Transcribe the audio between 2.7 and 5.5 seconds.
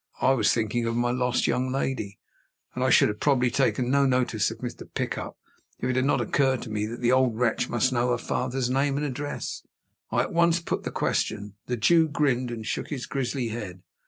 and I should probably have taken no notice of Mr. Pickup,